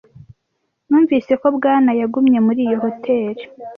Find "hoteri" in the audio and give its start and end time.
2.83-3.43